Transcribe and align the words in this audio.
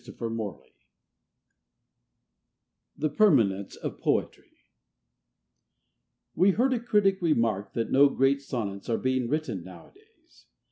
THE 0.03 0.09
PERMANENCE 3.15 3.75
OF 3.75 3.99
POETRY 3.99 4.51
We 6.33 6.49
heard 6.49 6.73
a 6.73 6.79
critic 6.79 7.21
remark 7.21 7.73
that 7.73 7.91
no 7.91 8.09
great 8.09 8.41
sonnets 8.41 8.89
are 8.89 8.97
being 8.97 9.29
written 9.29 9.63
nowadays. 9.63 10.47